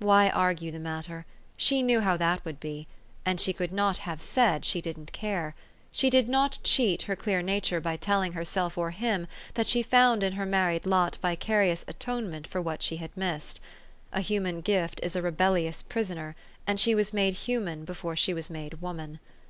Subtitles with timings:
[0.00, 1.24] Why argue the matter?
[1.56, 2.86] She knew how that would be.
[3.24, 5.54] And she could not have said she did not care.
[5.90, 7.96] She did not cheat her clear 428 THE STORY OF AVIS.
[7.96, 12.46] nature by telling herself or him that she found in her married lot vicarious atonement
[12.46, 13.60] for what she had missed.
[14.12, 16.36] A human gift is a rebellious prisoner,
[16.66, 19.20] and she was made human before she was made woman.